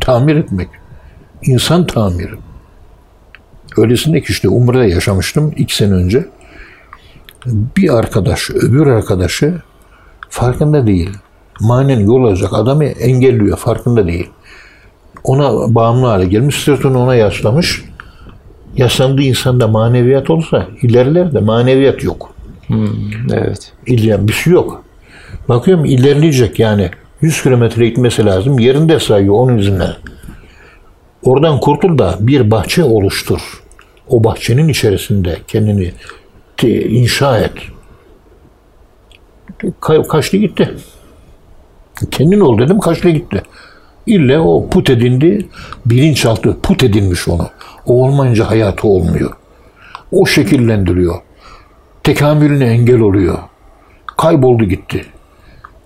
[0.00, 0.68] Tamir etmek.
[1.42, 2.34] İnsan tamiri.
[3.76, 6.26] Öylesine ki işte Umre'de yaşamıştım iki sene önce.
[7.46, 9.62] Bir arkadaş öbür arkadaşı
[10.28, 11.10] farkında değil.
[11.60, 14.30] Manen yol alacak adamı engelliyor farkında değil.
[15.26, 17.84] Ona bağımlı hale gelmiş, sırtını ona yaslamış.
[18.76, 22.34] Yaslandığı insanda maneviyat olsa ilerler de maneviyat yok.
[23.32, 23.72] Evet.
[23.86, 24.84] İlla bir şey yok.
[25.48, 26.90] Bakıyorum ilerleyecek yani.
[27.20, 28.58] 100 kilometre gitmesi lazım.
[28.58, 29.92] Yerinde sayıyor onun yüzünden.
[31.22, 33.40] Oradan kurtul da bir bahçe oluştur.
[34.08, 35.92] O bahçenin içerisinde kendini
[36.88, 37.52] inşa et.
[39.80, 40.74] Ka- kaçtı gitti.
[42.10, 43.42] Kendin ol dedim kaçtı gitti.
[44.06, 45.48] İlle o put edindi.
[45.86, 47.50] Bilinçaltı put edilmiş onu.
[47.86, 49.30] O olmayınca hayatı olmuyor.
[50.12, 51.14] O şekillendiriyor.
[52.04, 53.38] Tekamülüne engel oluyor.
[54.16, 55.04] Kayboldu gitti.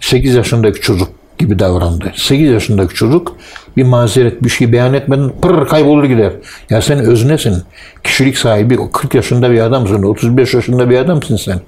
[0.00, 2.12] 8 yaşındaki çocuk gibi davrandı.
[2.14, 3.36] 8 yaşındaki çocuk
[3.76, 6.32] bir mazeret bir şey beyan etmeden pırr kaybolur gider.
[6.70, 7.62] Ya sen öznesin.
[8.04, 10.02] Kişilik sahibi o 40 yaşında bir adamsın.
[10.02, 11.60] 35 yaşında bir adamsın sen.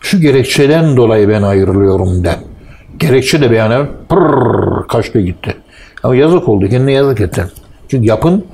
[0.00, 2.36] Şu gerekçeden dolayı ben ayrılıyorum de.
[2.98, 3.88] Gerekçe de beyan et.
[4.08, 5.56] Pırr kaçtı gitti.
[6.02, 6.68] Ama yazık oldu.
[6.68, 7.44] Kendine yazık ettin.
[7.88, 8.44] Çünkü yapın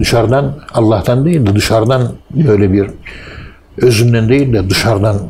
[0.00, 2.90] dışarıdan Allah'tan değil de dışarıdan böyle bir
[3.78, 5.20] özünden değil de dışarıdan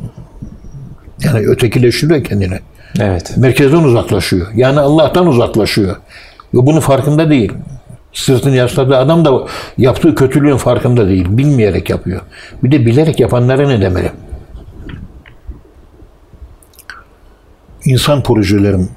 [1.23, 2.59] yani ötekileştiriyor kendini
[2.99, 3.37] Evet.
[3.37, 4.47] merkezden uzaklaşıyor.
[4.55, 5.95] Yani Allah'tan uzaklaşıyor.
[6.53, 7.53] Ve bunun farkında değil.
[8.13, 9.45] Sırtını yasladığı adam da
[9.77, 11.25] yaptığı kötülüğün farkında değil.
[11.29, 12.21] Bilmeyerek yapıyor.
[12.63, 14.11] Bir de bilerek yapanlara ne demeli?
[17.85, 18.89] İnsan projelerim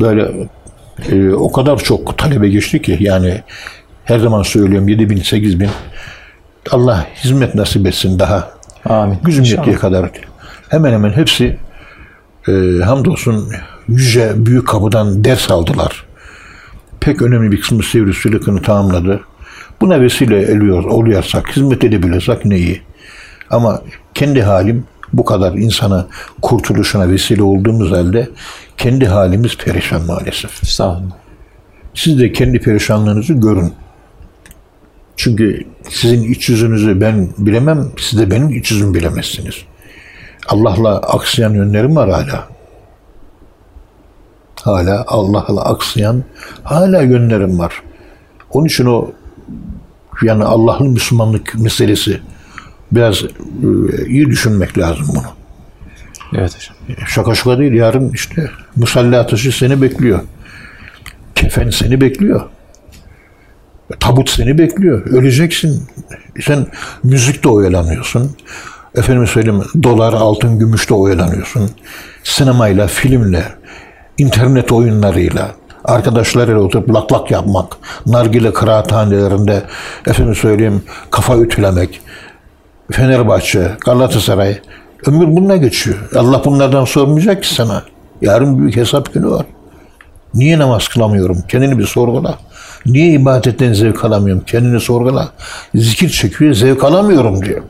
[0.00, 0.48] böyle
[1.12, 3.42] e, o kadar çok talebe geçti ki yani
[4.04, 5.70] her zaman söylüyorum 7 bin 8 bin
[6.70, 9.18] Allah hizmet nasip etsin daha Amin.
[9.26, 9.48] İnşallah.
[9.50, 10.10] yettiği kadar.
[10.68, 11.56] Hemen hemen hepsi
[12.48, 12.52] e,
[12.84, 13.52] hamdolsun
[13.88, 16.04] yüce büyük kapıdan ders aldılar.
[17.00, 19.20] Pek önemli bir kısmı Sivri Sülük'ünü tamamladı.
[19.80, 22.82] Buna vesile eliyor, oluyorsak, hizmet edebiliyorsak ne iyi.
[23.50, 23.82] Ama
[24.14, 26.06] kendi halim bu kadar insana
[26.42, 28.28] kurtuluşuna vesile olduğumuz halde
[28.76, 30.68] kendi halimiz perişan maalesef.
[30.68, 31.12] Sağ olun.
[31.94, 33.72] Siz de kendi perişanlığınızı görün.
[35.16, 39.54] Çünkü sizin iç yüzünüzü ben bilemem, siz de benim iç yüzümü bilemezsiniz.
[40.48, 42.48] Allah'la aksayan yönlerim var hala.
[44.62, 46.24] Hala Allah'la aksayan
[46.64, 47.82] hala yönlerim var.
[48.50, 49.10] Onun için o
[50.22, 52.20] yani Allah'ın Müslümanlık meselesi
[52.92, 55.26] biraz e, iyi düşünmek lazım bunu.
[56.34, 57.06] Evet hocam.
[57.08, 57.72] Şaka şaka değil.
[57.72, 60.20] Yarın işte musalli ateşi seni bekliyor.
[61.34, 62.40] Kefen seni bekliyor.
[64.00, 65.06] Tabut seni bekliyor.
[65.06, 65.88] Öleceksin.
[66.40, 66.66] Sen
[67.02, 68.36] müzikte oyalanıyorsun.
[68.94, 71.70] Efendim söyleyeyim dolar, altın, gümüşte oyalanıyorsun.
[72.24, 73.44] Sinemayla, filmle,
[74.18, 75.50] internet oyunlarıyla,
[75.84, 79.62] arkadaşlarıyla oturup lak lak yapmak, nargile kıraathanelerinde
[80.06, 82.00] efendim söyleyeyim kafa ütülemek,
[82.90, 84.58] Fenerbahçe, Galatasaray.
[85.06, 86.08] Ömür bununla geçiyor.
[86.16, 87.82] Allah bunlardan sormayacak ki sana.
[88.22, 89.46] Yarın büyük hesap günü var.
[90.34, 91.38] Niye namaz kılamıyorum?
[91.48, 92.38] Kendini bir sorgula.
[92.86, 94.44] Niye ibadetten zevk alamıyorum?
[94.46, 95.28] Kendini sorgula.
[95.74, 97.62] Zikir çekiyor, zevk alamıyorum diyor.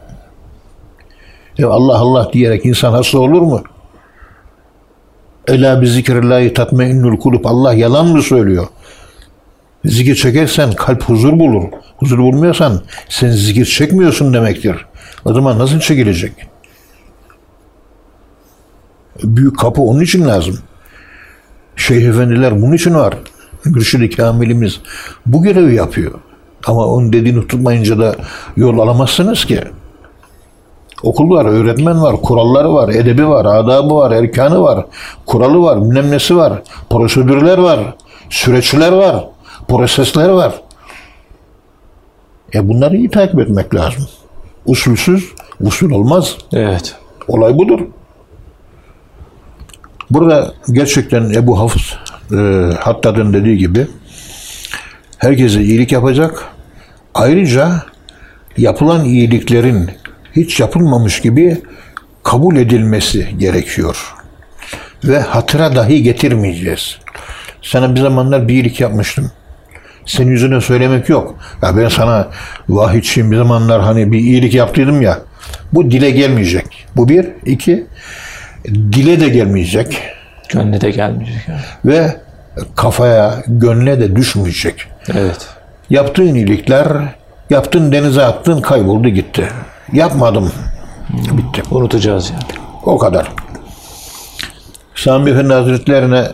[1.59, 3.62] Ya Allah Allah diyerek insan hasta olur mu?
[5.48, 7.44] Ela bi zikrillahi tatmainnul kulub.
[7.44, 8.66] Allah yalan mı söylüyor?
[9.85, 11.62] Zikir çekersen kalp huzur bulur.
[11.96, 14.87] Huzur bulmuyorsan sen zikir çekmiyorsun demektir.
[15.24, 16.32] O zaman nasıl çekilecek?
[19.22, 20.59] Büyük kapı onun için lazım.
[21.76, 23.14] Şeyh efendiler bunun için var.
[23.64, 24.80] Mürşid-i Kamilimiz
[25.26, 26.12] bu görevi yapıyor.
[26.66, 28.16] Ama onun dediğini tutmayınca da
[28.57, 29.61] yol alamazsınız ki.
[31.03, 34.86] Okul var, öğretmen var, kuralları var, edebi var, adabı var, erkanı var,
[35.26, 37.80] kuralı var, bilmem var, prosedürler var,
[38.30, 39.24] süreçler var,
[39.68, 40.53] prosesler var.
[42.55, 44.07] E bunları iyi takip etmek lazım.
[44.68, 46.36] Usulsüz usul olmaz.
[46.52, 46.96] Evet.
[47.28, 47.80] Olay budur.
[50.10, 51.94] Burada gerçekten Ebu Hafız
[52.32, 52.36] e,
[52.80, 53.86] Hattad'ın dediği gibi
[55.18, 56.52] herkese iyilik yapacak
[57.18, 57.82] Ayrıca
[58.56, 59.90] yapılan iyiliklerin
[60.36, 61.62] hiç yapılmamış gibi
[62.22, 64.14] kabul edilmesi gerekiyor.
[65.04, 66.98] Ve hatıra dahi getirmeyeceğiz.
[67.62, 69.30] Sana bir zamanlar bir iyilik yapmıştım.
[70.09, 71.38] Senin yüzüne söylemek yok.
[71.62, 72.28] Ya ben sana
[72.68, 75.18] vahidçiyim bir zamanlar hani bir iyilik yaptıydım ya.
[75.72, 76.86] Bu dile gelmeyecek.
[76.96, 77.26] Bu bir.
[77.46, 77.86] iki
[78.66, 80.02] dile de gelmeyecek.
[80.48, 81.48] Gönlü de gelmeyecek.
[81.48, 81.61] Yani.
[81.84, 82.16] Ve
[82.76, 84.84] kafaya, gönle de düşmeyecek.
[85.14, 85.48] Evet.
[85.90, 86.88] Yaptığın iyilikler,
[87.50, 89.48] yaptın denize attın kayboldu gitti.
[89.92, 90.52] Yapmadım.
[91.11, 91.62] Bitti.
[91.70, 92.64] Unutacağız yani.
[92.84, 93.32] O kadar.
[94.94, 96.28] Sami Efendi Hazretlerine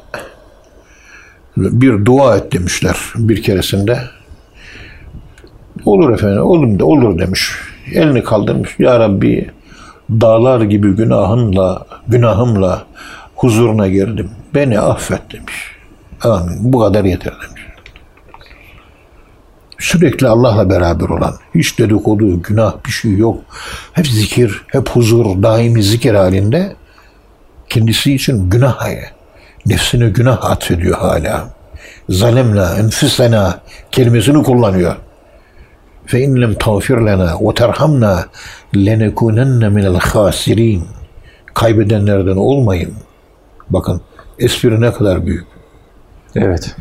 [1.57, 3.99] bir dua et demişler bir keresinde.
[5.85, 7.51] Olur efendim, olur, de, olur demiş.
[7.93, 8.77] Elini kaldırmış.
[8.79, 9.51] Ya Rabbi
[10.11, 12.87] dağlar gibi günahımla, günahımla
[13.35, 14.31] huzuruna girdim.
[14.55, 15.55] Beni affet demiş.
[16.23, 16.73] Amin.
[16.73, 17.63] Bu kadar yeter demiş.
[19.79, 23.41] Sürekli Allah'la beraber olan, hiç dedikodu, günah bir şey yok.
[23.93, 26.77] Hep zikir, hep huzur, daimi zikir halinde
[27.69, 28.87] kendisi için günah
[29.67, 31.49] nefsine günah atfediyor hala.
[32.09, 33.61] Zalemna, enfusena
[33.93, 34.97] kelimesini kullanıyor.
[36.07, 38.27] Fe in lem tağfir lena ve terhamna
[38.77, 40.85] lenekunenne minel khasirin.
[41.55, 42.95] Kaybedenlerden olmayın.
[43.71, 44.01] Bakın
[44.39, 45.47] espri ne kadar büyük.
[46.37, 46.77] Evet.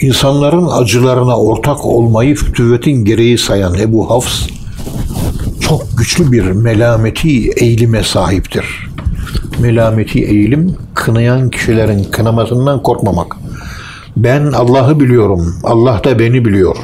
[0.00, 4.46] İnsanların acılarına ortak olmayı fütüvvetin gereği sayan Ebu Hafs
[5.60, 8.87] çok güçlü bir melameti eğilime sahiptir.
[9.60, 13.36] Melameti eğilim kınayan kişilerin kınamasından korkmamak.
[14.16, 15.54] Ben Allah'ı biliyorum.
[15.64, 16.76] Allah da beni biliyor.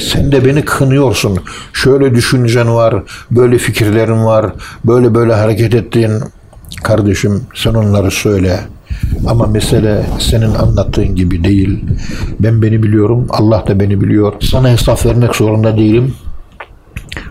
[0.00, 1.38] Sen de beni kınıyorsun.
[1.72, 4.52] Şöyle düşüncen var, böyle fikirlerin var,
[4.84, 6.12] böyle böyle hareket ettiğin.
[6.82, 8.60] Kardeşim sen onları söyle.
[9.26, 11.84] Ama mesele senin anlattığın gibi değil.
[12.40, 14.32] Ben beni biliyorum, Allah da beni biliyor.
[14.40, 16.14] Sana hesap vermek zorunda değilim.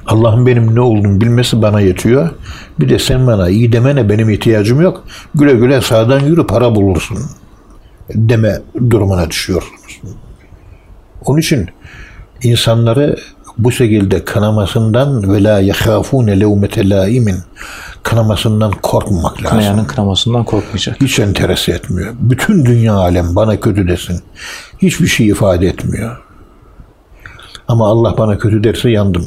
[0.07, 2.29] Allah'ın benim ne olduğumu bilmesi bana yetiyor.
[2.79, 5.03] Bir de sen bana iyi demene benim ihtiyacım yok.
[5.35, 7.17] Güle güle sağdan yürü para bulursun.
[8.15, 10.01] Deme durumuna düşüyorsunuz.
[11.25, 11.69] Onun için
[12.43, 13.17] insanları
[13.57, 17.37] bu şekilde kınamasından ve la yehafune levmete laimin
[18.03, 19.49] kınamasından korkmamak lazım.
[19.49, 21.01] Kınayanın kınamasından korkmayacak.
[21.01, 22.13] Hiç enterese etmiyor.
[22.19, 24.21] Bütün dünya alem bana kötü desin.
[24.81, 26.17] Hiçbir şey ifade etmiyor.
[27.67, 29.25] Ama Allah bana kötü derse yandım.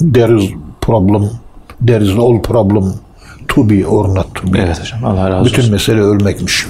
[0.00, 1.30] There is problem.
[1.86, 2.94] There is all problem
[3.48, 4.58] to be or not to be.
[4.58, 5.04] Evet hocam.
[5.04, 5.72] Allah razı Bütün olsun.
[5.72, 6.66] mesele ölmekmiş.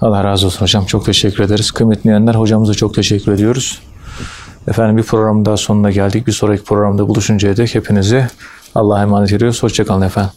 [0.00, 0.84] Allah razı olsun hocam.
[0.84, 1.70] Çok teşekkür ederiz.
[1.70, 3.80] Kıymetli dinleyenler hocamıza çok teşekkür ediyoruz.
[4.68, 6.26] Efendim bir programın daha sonuna geldik.
[6.26, 8.26] Bir sonraki programda buluşuncaya dek hepinizi
[8.74, 9.62] Allah'a emanet ediyoruz.
[9.62, 10.30] Hoşçakalın efendim.